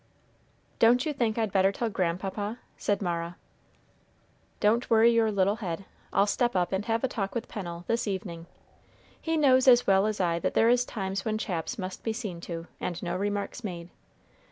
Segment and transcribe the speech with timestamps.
[0.79, 3.37] "Do you think I'd better tell grandpapa?" said Mara.
[4.59, 5.85] "Don't worry your little head.
[6.11, 8.47] I'll step up and have a talk with Pennel, this evening.
[9.21, 12.41] He knows as well as I that there is times when chaps must be seen
[12.41, 13.91] to, and no remarks made.